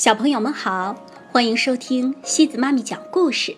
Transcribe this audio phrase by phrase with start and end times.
[0.00, 0.96] 小朋友们好，
[1.30, 3.54] 欢迎收听西子妈咪讲故事。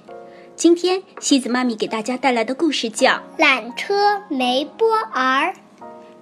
[0.57, 5.53] 今天西子妈咪给大家带来的故事叫《缆车梅波儿》。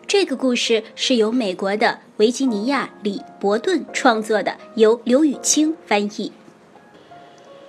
[0.06, 6.30] 这个故事是由美国的维吉尼亚李伯顿创作的，由刘雨清翻译。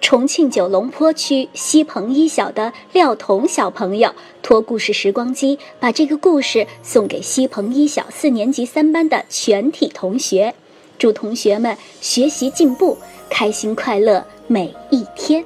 [0.01, 10.53] 重庆九龙坡区西彭一小的廖彤小朋友托故事时光机，把这个故事送给西彭一小四年级三班的全体同学，
[11.01, 12.95] 祝同学们学习进步，
[13.27, 15.43] 开心快乐每一天。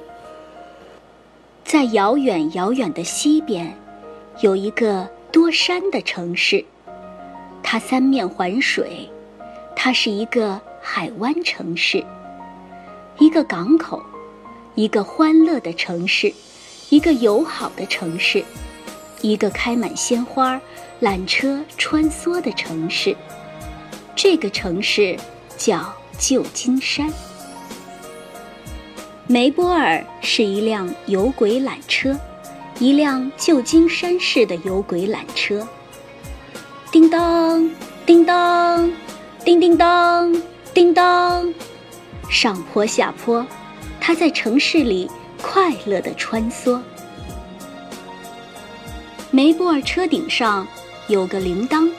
[1.64, 3.74] 在遥远遥远的西边，
[4.40, 6.62] 有一个多山的城市，
[7.62, 9.08] 它三面环水，
[9.74, 12.04] 它是一个海湾城市，
[13.18, 14.02] 一个港口。
[14.74, 16.30] 一个欢乐的城市，
[16.90, 18.44] 一个友好的城市，
[19.22, 20.60] 一个开满鲜花、
[21.00, 23.16] 缆车穿梭的城市。
[24.14, 25.16] 这个城市
[25.56, 27.12] 叫旧金山。
[29.26, 32.16] 梅波尔是一辆有轨缆车，
[32.78, 35.66] 一辆旧金山式的有轨缆车。
[36.92, 37.68] 叮当，
[38.06, 38.90] 叮当，
[39.44, 40.32] 叮叮当，
[40.72, 41.52] 叮当，
[42.30, 43.44] 上坡下坡。
[44.00, 45.10] 他在城市里
[45.42, 46.80] 快乐地穿梭。
[49.32, 50.64] 梅波尔车顶上
[51.08, 51.90] 有个铃铛，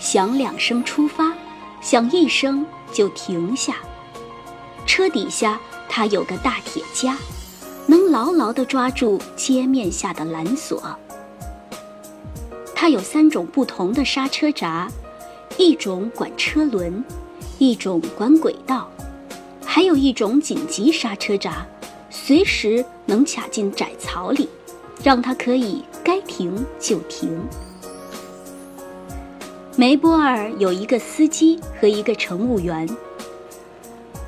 [0.00, 1.34] 响两声出发，
[1.82, 3.76] 响一声就停下。
[4.86, 7.18] 车底下它有个大铁夹，
[7.86, 10.82] 能牢牢地抓住街面下的缆索。
[12.74, 14.88] 它有三种不同的刹车闸，
[15.58, 17.04] 一种管车轮，
[17.58, 18.88] 一种管轨道。
[19.64, 21.66] 还有一种紧急刹车闸，
[22.10, 24.48] 随时能卡进窄槽里，
[25.02, 27.40] 让它可以该停就停。
[29.76, 32.88] 梅波尔有一个司机和一个乘务员。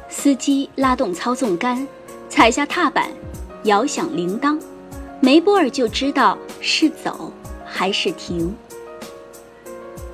[0.08, 1.86] 司机拉动操纵杆，
[2.28, 3.08] 踩下踏板，
[3.62, 4.61] 摇响铃铛，
[5.20, 7.33] 梅波尔就知道是走
[7.64, 8.52] 还是停。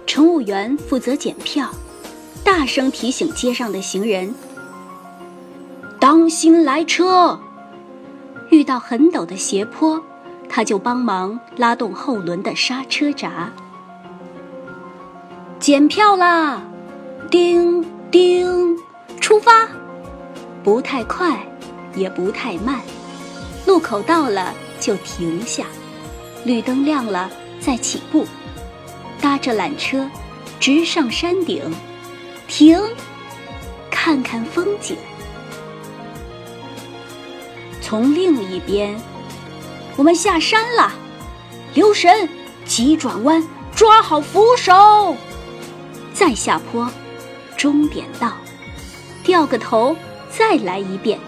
[0.06, 1.70] 乘务员负责检票，
[2.44, 4.34] 大声提醒街上的行人。
[5.98, 7.40] 当心来车！
[8.50, 9.98] 遇到很陡的斜坡，
[10.46, 13.50] 他就帮忙拉动后轮的刹车闸。
[15.62, 16.60] 检票啦！
[17.30, 18.76] 叮叮，
[19.20, 19.68] 出发！
[20.64, 21.38] 不太快，
[21.94, 22.80] 也不太慢。
[23.64, 25.66] 路口到了就停下，
[26.44, 27.30] 绿灯亮了
[27.60, 28.26] 再起步。
[29.20, 30.10] 搭着缆车，
[30.58, 31.62] 直上山顶。
[32.48, 32.76] 停，
[33.88, 34.96] 看看风景。
[37.80, 39.00] 从另一边，
[39.96, 40.90] 我们下山了。
[41.72, 42.28] 留神，
[42.64, 43.46] 急转弯，
[43.76, 45.16] 抓好扶手。
[46.12, 46.88] 再下坡，
[47.56, 48.32] 终点到，
[49.24, 49.96] 掉个头，
[50.30, 51.18] 再来一遍。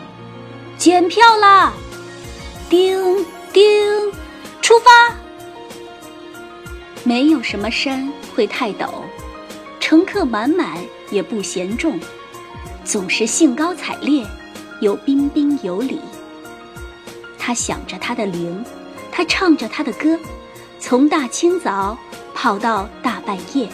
[0.76, 1.72] 检票啦！
[2.68, 4.12] 叮叮，
[4.60, 5.14] 出发。
[7.02, 8.90] 没有什么山会太陡，
[9.80, 10.78] 乘客满满
[11.10, 11.98] 也不嫌重，
[12.84, 14.26] 总是兴高采烈，
[14.80, 16.00] 又彬彬有礼。
[17.38, 18.64] 他响着他的铃，
[19.12, 20.18] 他唱着他的歌，
[20.80, 21.96] 从大清早
[22.34, 23.68] 跑到大半夜，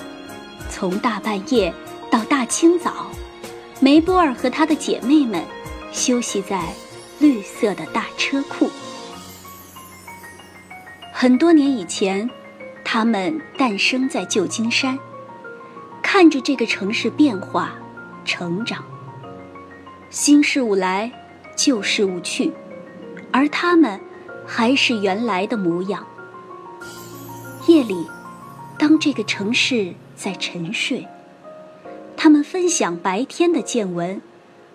[0.70, 1.72] 从大半夜
[2.10, 3.10] 到大清早。
[3.80, 5.42] 梅波尔和他的姐妹们
[5.90, 6.62] 休息在
[7.18, 8.70] 绿色的大车库。
[11.12, 12.30] 很多年以前，
[12.84, 14.98] 他们诞生在旧金山，
[16.02, 17.74] 看着这个城市变化、
[18.24, 18.84] 成长。
[20.08, 21.10] 新事物来，
[21.56, 22.52] 旧事物去。
[23.32, 24.00] 而他们
[24.46, 26.04] 还是原来的模样。
[27.66, 28.06] 夜里，
[28.78, 31.08] 当这个城市在沉睡，
[32.14, 34.20] 他们分享白天的见闻，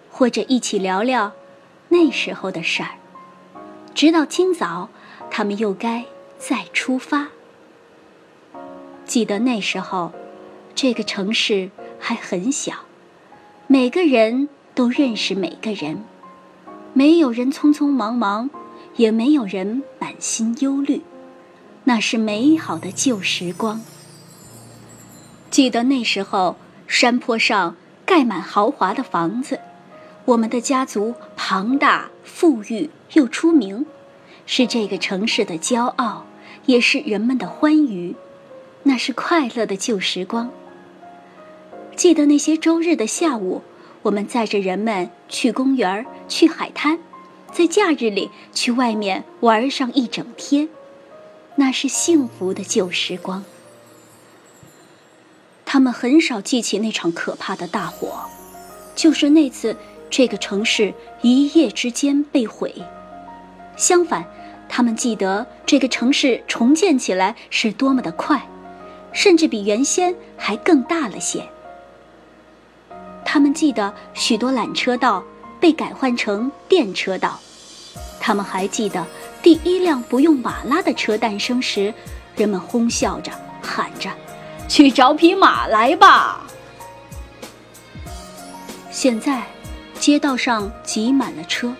[0.09, 1.33] 或者一起聊聊
[1.89, 2.95] 那时候的事儿。
[3.93, 4.89] 直到今早，
[5.29, 6.05] 他们又该
[6.39, 7.27] 再出发。
[9.05, 10.11] 记得那时候，
[10.73, 11.69] 这个城市
[11.99, 12.73] 还很小，
[13.67, 16.03] 每个人都认识每个人。
[16.93, 18.49] 没有人匆匆忙忙，
[18.95, 21.03] 也没有人满心忧虑，
[21.83, 23.79] 那是美好的旧时光。
[25.55, 29.61] 记得那时候，山坡上盖满豪华的房子，
[30.25, 33.85] 我们的家族庞大、富裕又出名，
[34.45, 36.25] 是这个城市的骄傲，
[36.65, 38.17] 也是人们的欢愉。
[38.83, 40.51] 那是快乐的旧时光。
[41.95, 43.61] 记得那些周日的下午。
[44.01, 46.99] 我们载着人们去公园去海滩，
[47.53, 50.67] 在假日里去外面玩上一整天，
[51.55, 53.45] 那是幸福的旧时光。
[55.75, 58.21] 他们很少记起那场可怕的大火，
[58.95, 59.75] 就是那次
[60.09, 62.73] 这个城市一夜之间被毁。
[63.75, 64.23] 相反，
[64.69, 68.41] 他们记得这个城市重建起来是多么的快，
[69.11, 71.43] 甚至比原先还更大了些。
[73.25, 75.21] 他们记得许多缆车道
[75.59, 77.37] 被改换成电车道，
[78.17, 79.05] 他们还记得
[79.43, 81.93] 第一辆不用马拉的车诞生时，
[82.37, 83.29] 人们哄笑着
[83.61, 84.09] 喊着
[84.67, 86.45] ：“去找匹马来吧！”
[88.91, 89.43] 现在，
[89.99, 91.73] 街道上挤满了车，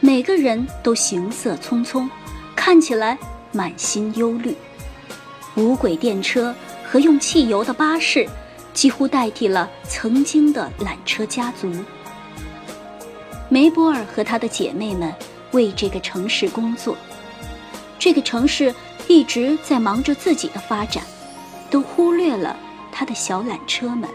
[0.00, 2.08] 每个人都行色匆匆，
[2.54, 3.18] 看起来
[3.52, 4.56] 满心忧虑。
[5.54, 6.54] 无轨电车
[6.84, 8.28] 和用汽油的巴士。
[8.74, 11.70] 几乎代替了曾经的缆车家族。
[13.50, 15.14] 梅波尔和他的姐妹们
[15.50, 16.96] 为这个城市工作，
[17.98, 18.74] 这个城市
[19.08, 21.04] 一直在忙着自己的发展，
[21.72, 22.54] 都忽略了
[22.92, 24.08] 他的小缆车们，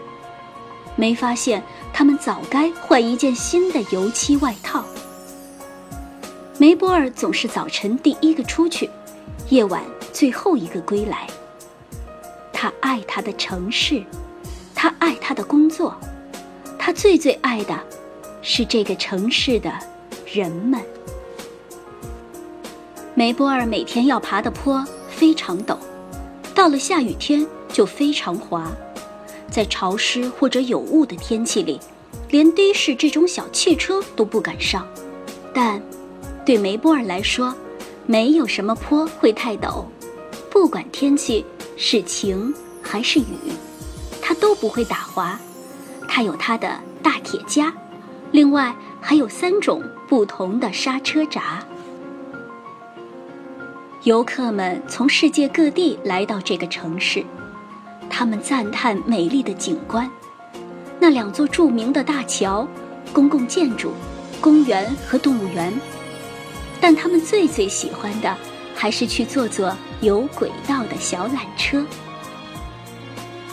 [0.94, 1.62] 没发现
[1.92, 4.84] 他们早该换一件新的油漆外套。
[6.56, 8.88] 梅波尔总是早晨第一个出去，
[9.48, 9.82] 夜晚
[10.12, 11.26] 最后一个归来。
[12.52, 14.02] 他爱他的城市。
[14.80, 15.92] 他爱他的工作，
[16.78, 17.76] 他最最爱的，
[18.42, 19.72] 是这个城市的
[20.24, 20.80] 人们。
[23.16, 25.76] 梅波尔每天要爬的坡非常陡，
[26.58, 28.66] 到了下雨天就非常滑，
[29.48, 31.78] 在潮湿或者有雾的天气里，
[32.30, 34.84] 连的士这种小汽车都不敢上。
[35.54, 35.80] 但，
[36.44, 37.54] 对梅波尔来说，
[38.06, 39.84] 没有什么坡会太陡，
[40.50, 41.46] 不管天气
[41.76, 42.52] 是晴
[42.82, 43.52] 还是雨。
[44.20, 45.38] 它都不会打滑，
[46.08, 47.72] 它有它的大铁夹，
[48.32, 51.64] 另外还有三种不同的刹车闸。
[54.04, 57.24] 游客们从世界各地来到这个城市，
[58.08, 60.08] 他们赞叹美丽的景观，
[61.00, 62.66] 那两座著名的大桥、
[63.12, 63.92] 公共建筑、
[64.40, 65.72] 公园和动物园。
[66.80, 68.36] 但他们最最喜欢的，
[68.72, 71.84] 还是去坐坐有轨道的小缆车。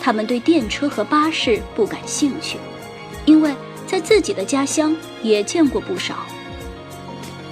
[0.00, 2.56] 他们对电车和巴士不感兴趣，
[3.24, 3.52] 因为
[3.84, 6.24] 在自己的家乡也见过不少。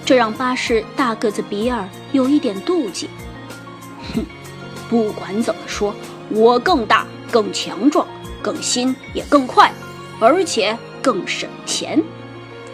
[0.05, 3.09] 这让巴士大个子比尔有一点妒忌。
[4.15, 4.25] 哼，
[4.91, 5.95] 不管怎么说，
[6.29, 8.07] 我更大、更强壮、
[8.43, 9.73] 更新也更快，
[10.21, 12.03] 而且更省钱。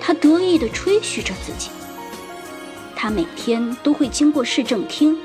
[0.01, 1.71] 他得意地吹嘘着自己。
[2.97, 5.17] 他每天都会经过市政厅，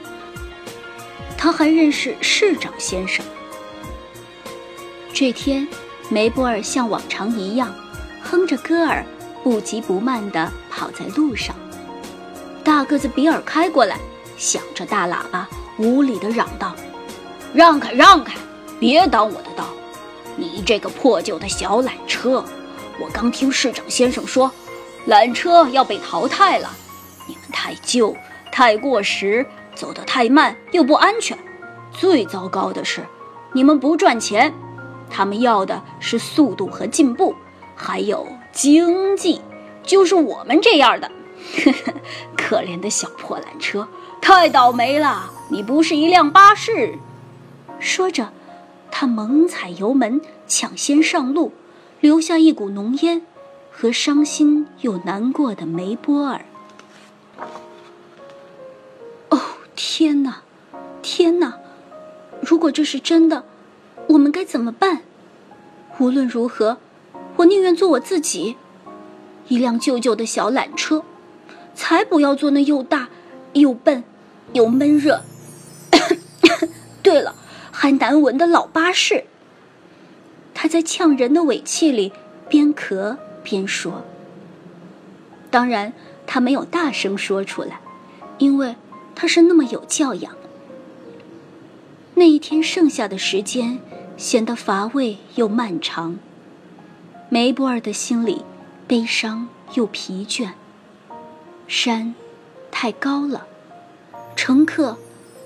[1.38, 3.26] 他还认识市长先生。
[5.12, 5.68] 这天，
[6.10, 7.74] 梅波尔像往常一样，
[8.22, 9.04] 哼着歌儿，
[9.44, 11.56] 不急不慢地跑在路上。
[12.66, 13.96] 大个子比尔开过来，
[14.38, 15.48] 响着大喇叭，
[15.78, 16.76] 无理地嚷道
[17.54, 18.34] ：“让开，让开，
[18.80, 19.66] 别挡我的道！
[20.36, 22.44] 你这个破旧的小缆车，
[23.00, 24.52] 我刚听市长先生说，
[25.08, 26.72] 缆车要被淘汰了。
[27.28, 28.18] 你们太旧，
[28.52, 29.46] 太过时，
[29.76, 31.38] 走得太慢，又不安全。
[31.92, 33.06] 最糟糕的是，
[33.54, 34.52] 你们不赚钱。”
[35.08, 37.36] 他们要的是速度和进步，
[37.76, 39.40] 还有经济，
[39.84, 41.12] 就是我们这样的。
[42.48, 43.88] 可怜的小破缆车，
[44.22, 45.32] 太倒霉了！
[45.50, 47.00] 你不是一辆巴士。
[47.80, 48.32] 说着，
[48.92, 51.54] 他猛踩油门，抢先上路，
[52.02, 53.24] 留下一股浓烟
[53.72, 56.46] 和伤心又难过的梅波尔。
[59.30, 59.42] 哦，
[59.76, 60.44] 天哪，
[61.02, 61.56] 天哪！
[62.42, 63.44] 如果这是真的。
[64.10, 65.02] 我们该怎么办？
[65.98, 66.78] 无论如何，
[67.38, 68.56] 我宁愿做我自己。
[69.48, 71.04] 一辆旧旧的小缆车，
[71.76, 73.10] 才不要坐那又大、
[73.54, 74.04] 又笨、
[74.54, 75.22] 又闷热。
[77.04, 77.36] 对了，
[77.72, 79.26] 还难闻的老巴士。
[80.54, 82.12] 他在呛人的尾气里
[82.50, 84.04] 边咳边说。
[85.52, 85.94] 当然，
[86.26, 87.80] 他没有大声说出来，
[88.40, 88.76] 因为
[89.14, 90.36] 他是那么有教养。
[92.16, 93.80] 那一天剩下的时间。
[94.18, 96.18] 显得乏味又漫长。
[97.28, 98.46] 梅波尔的心里
[98.88, 100.52] 悲伤又疲倦。
[101.68, 102.14] 山
[102.72, 103.48] 太高了，
[104.36, 104.98] 乘客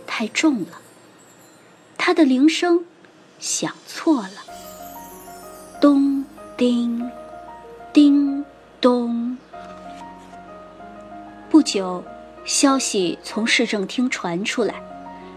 [0.06, 0.82] 太重了。
[1.98, 2.86] 他的铃声
[3.40, 4.44] 响错了。
[5.80, 6.26] 咚
[6.58, 7.10] 叮，
[7.94, 8.44] 叮
[8.82, 9.38] 咚。
[11.50, 12.04] 不久，
[12.46, 14.76] 消息从市政厅传出来，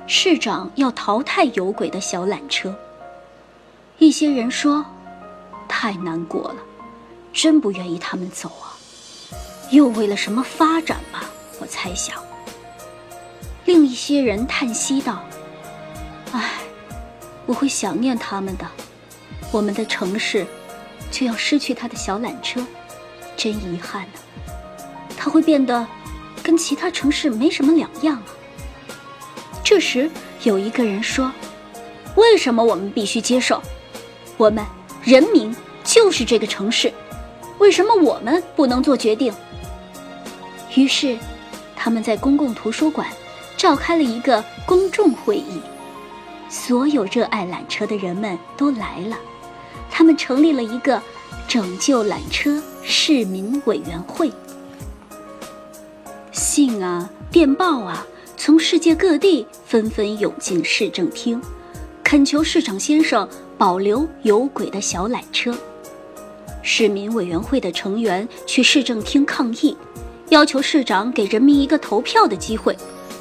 [0.07, 2.75] 市长要淘汰有轨的小缆车。
[3.99, 4.85] 一些人说
[5.69, 6.57] ：“太难过了，
[7.33, 8.72] 真不愿意他们走啊。”
[9.73, 11.25] 又为了什么发展吧？
[11.59, 12.23] 我猜想。
[13.65, 15.25] 另一些人叹息道
[16.33, 16.61] ：“唉，
[17.47, 18.67] 我会想念他们的。
[19.51, 20.47] 我们的城市
[21.11, 22.63] 就要失去他的小缆车，
[23.35, 24.53] 真遗憾呢，
[25.17, 25.87] 它会变得
[26.43, 28.29] 跟其他城市没什么两样啊。
[29.65, 30.11] 这时，
[30.43, 31.33] 有一个人说
[32.17, 33.63] ：“为什么我们必须接受？
[34.37, 34.63] 我们
[35.03, 36.93] 人民就是这个城市，
[37.63, 39.33] 为什么我们不能做决定？”
[40.75, 41.17] 于是，
[41.77, 43.07] 他们在公共图书馆
[43.57, 45.61] 召开了一个公众会议，
[46.49, 49.17] 所有热爱缆车的人们都来了。
[49.89, 51.01] 他们成立了一个
[51.47, 54.33] 拯救缆车市民委员会。
[56.33, 58.05] 信啊，电报啊，
[58.37, 61.41] 从世界各地纷纷涌进市政厅，
[62.03, 65.55] 恳求市长先生保留有轨的小缆车。
[66.63, 69.77] 市民委员会的成员去市政厅抗议。
[70.29, 72.75] 要求市长给人民一个投票的机会，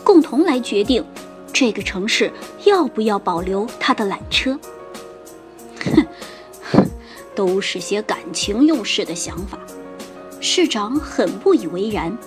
[0.03, 1.03] 共同来决定
[1.51, 2.31] 这个城市
[2.63, 4.57] 要不要保留他的缆车。
[6.63, 6.87] 哼，
[7.35, 9.59] 都是些感情用事的想法。
[10.39, 12.17] 市长很不以为然。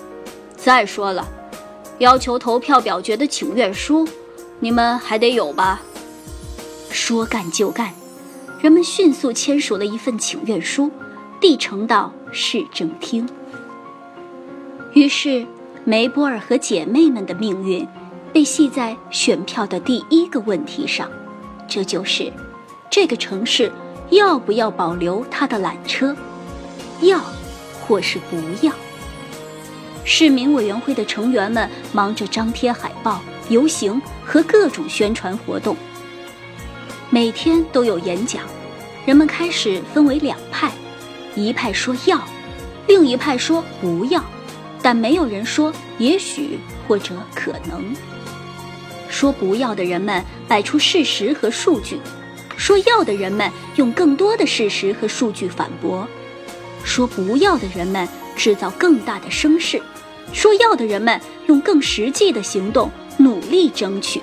[0.55, 1.27] 再说了，
[1.97, 4.07] 要求投票表决的请愿书，
[4.59, 5.81] 你们还得有吧？
[6.91, 7.93] 说干就干，
[8.61, 10.91] 人们迅速签署了一份请愿书，
[11.47, 13.29] 递呈到市政厅。
[14.95, 15.45] 于是，
[15.83, 17.87] 梅波尔和姐妹们的命运
[18.33, 21.07] 被系在选票的第一个问题上，
[21.67, 22.33] 这就是
[22.89, 23.71] 这个城市
[24.09, 26.17] 要不要保留它的缆车，
[27.01, 27.21] 要
[27.79, 28.73] 或是不要。
[30.03, 35.77] 市民委员会的成员们忙着张贴海报、游行和各种宣传活动，
[37.11, 38.41] 每天都有演讲。
[39.05, 40.71] 人们开始分为两派，
[41.35, 42.19] 一派说要，
[42.87, 44.23] 另一派说不要。
[44.81, 47.95] 但没有人说也许或者可能。
[49.09, 51.99] 说不要的人们摆出事实和数据，
[52.55, 56.07] 说要的人们用更多的事实和数据反驳。
[56.83, 59.81] 说不要的人们制造更大的声势，
[60.33, 64.21] 说要的人们用更实际的行动努力争取。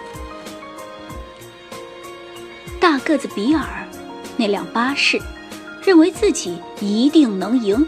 [2.78, 3.64] 大个子比尔
[4.36, 5.20] 那辆巴士
[5.84, 7.86] 认为自己一定能赢，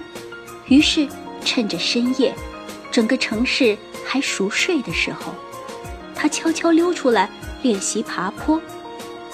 [0.67, 1.09] 于是
[1.45, 2.35] 趁着深夜。
[2.91, 5.33] 整个城市还熟睡的时候，
[6.15, 7.29] 他悄悄溜出来
[7.63, 8.61] 练习爬坡，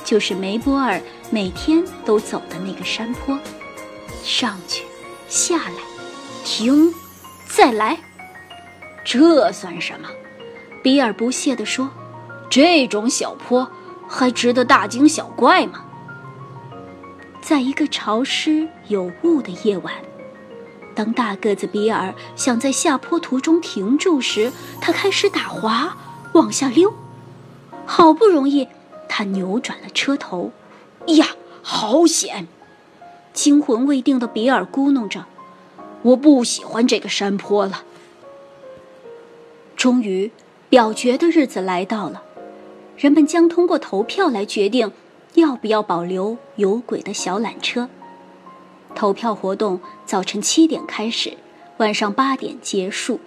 [0.05, 1.01] 就是梅波尔
[1.31, 3.39] 每天都走的那个山坡。
[4.23, 4.85] 上去，
[5.29, 5.75] 下来，
[6.45, 6.93] 停，
[7.49, 7.99] 再来，
[9.05, 10.09] 这算什么？
[10.83, 11.91] 比尔不屑地说
[12.49, 13.71] ：“这种小坡
[14.09, 15.85] 还值得大惊小怪吗？”
[17.41, 19.95] 在一个潮湿有雾的夜晚。
[20.95, 25.97] 当大个子比尔想在下坡途中停住时，他开始打滑，
[26.35, 26.93] 往下溜。
[27.87, 28.69] 好不容易，
[29.09, 30.53] 他扭转了车头。
[31.07, 31.29] 呀，
[31.63, 32.47] 好险！
[33.33, 35.27] 惊魂未定的比尔咕哝着
[36.03, 37.85] ：“我不喜欢这个山坡了。”
[39.77, 40.31] 终于，
[40.69, 42.23] 表决的日子来到了，
[42.97, 44.93] 人们将通过投票来决定
[45.35, 47.89] 要不要保留有轨的小缆车。
[48.95, 51.35] 投票活动早晨七点开始，
[51.79, 53.21] 晚上八点结束。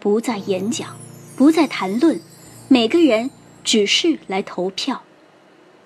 [0.00, 0.96] 不再演讲，
[1.36, 2.20] 不再谈论，
[2.68, 3.30] 每个人
[3.64, 5.02] 只是来投票。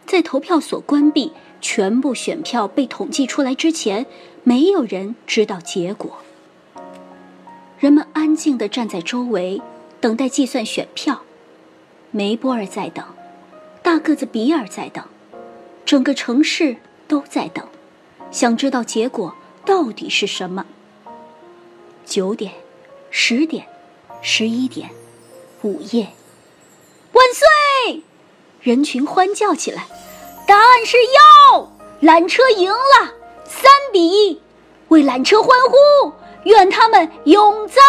[0.05, 4.05] 在投票所关闭、全部选票被统计出来之前，
[4.43, 6.19] 没有人知道结果。
[7.79, 9.62] 人们安静地站在周围，
[10.00, 11.23] 等待计算选票。
[12.11, 13.05] 梅波尔在等，
[13.83, 15.02] 大个子比尔在等，
[15.85, 17.67] 整个城市都在等。
[18.31, 19.35] 想知道结果
[19.65, 20.65] 到底是什么？
[22.05, 22.53] 九点、
[23.11, 23.67] 十点、
[24.23, 24.91] 十一点、
[25.62, 26.09] 午夜，
[27.12, 28.03] 万岁！
[28.61, 29.87] 人群欢叫起来。
[30.47, 30.97] 答案是
[31.53, 31.73] 要，
[32.03, 34.41] 缆车赢了，三比一，
[34.89, 36.12] 为缆车欢呼，
[36.45, 37.81] 愿他们永在。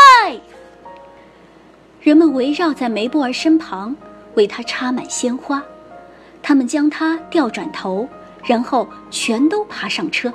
[2.02, 3.96] 人们围绕在梅波尔身旁，
[4.36, 5.64] 为他插满鲜花。
[6.44, 8.08] 他们将他调转头。
[8.46, 10.30] 然后全都爬上车，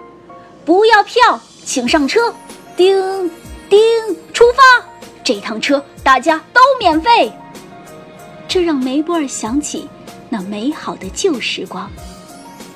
[0.64, 2.34] 不要票，请上车。
[2.74, 3.30] 叮，
[3.68, 3.78] 叮，
[4.32, 4.82] 出发！
[5.22, 7.30] 这趟车大家都免费。
[8.48, 9.86] 这让梅波尔想起
[10.30, 11.90] 那美好的旧时光。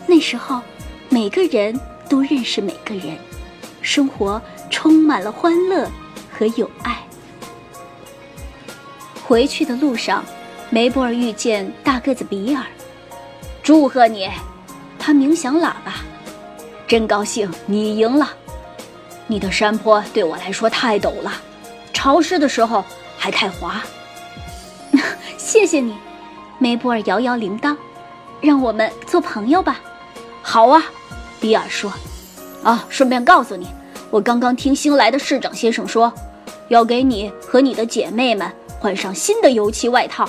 [0.06, 0.60] 那时候，
[1.08, 3.16] 每个人都认识每个人，
[3.80, 5.90] 生活充满了欢乐
[6.30, 7.02] 和友爱。
[9.24, 10.22] 回去的路上，
[10.68, 12.62] 梅波尔遇见大个子比尔，
[13.62, 14.28] 祝贺你。
[14.98, 15.96] 他鸣响喇叭，
[16.86, 18.30] 真高兴你赢了。
[19.26, 21.32] 你的山坡对我来说太陡了，
[21.92, 22.84] 潮湿的时候
[23.16, 23.82] 还太滑。
[25.36, 25.96] 谢谢你，
[26.58, 27.76] 梅波尔摇摇铃铛，
[28.40, 29.80] 让我们做朋友吧。
[30.42, 30.82] 好啊，
[31.40, 31.92] 比尔说。
[32.62, 33.66] 啊，顺便告诉你，
[34.08, 36.12] 我刚刚听新来的市长先生说，
[36.68, 40.28] 要给你和你的姐妹们换上新的油漆外套。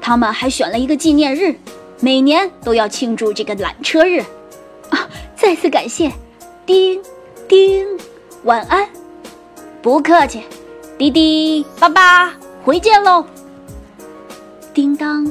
[0.00, 1.56] 他们还选了一个纪念日，
[2.00, 4.20] 每年都要庆祝这个缆车日。
[4.90, 6.10] 啊，再次感谢，
[6.66, 7.00] 叮，
[7.46, 7.86] 叮，
[8.44, 8.88] 晚安，
[9.82, 10.42] 不客气，
[10.98, 13.24] 滴滴，爸爸，回见喽。
[14.72, 15.30] 叮当，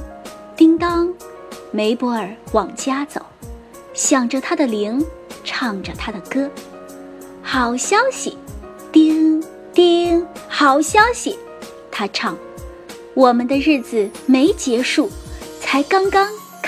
[0.55, 1.13] 叮当，
[1.71, 3.21] 梅波尔往家走，
[3.93, 5.03] 响着他的铃，
[5.43, 6.49] 唱着他的歌。
[7.41, 8.38] 好消息，
[8.91, 11.38] 叮叮，好消息，
[11.89, 12.38] 他唱。
[13.15, 15.09] 我们的日子没结束，
[15.59, 16.27] 才刚刚